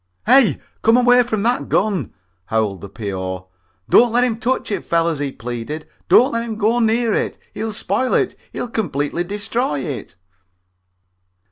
"Hey, 0.25 0.57
come 0.81 0.97
away 0.97 1.21
from 1.21 1.43
that 1.43 1.69
gun!" 1.69 2.11
howled 2.45 2.81
the 2.81 2.89
P.O. 2.89 3.49
"Don't 3.87 4.11
let 4.11 4.23
him 4.23 4.39
touch 4.39 4.71
it, 4.71 4.83
fellers," 4.83 5.19
he 5.19 5.31
pleaded. 5.31 5.87
"Don't 6.09 6.31
let 6.31 6.39
him 6.41 6.53
even 6.53 6.57
go 6.59 6.79
near 6.79 7.13
it. 7.13 7.37
He'll 7.53 7.71
spoil 7.71 8.15
it. 8.15 8.35
He'll 8.51 8.67
completely 8.67 9.23
destroy 9.23 9.81
it." 9.81 10.15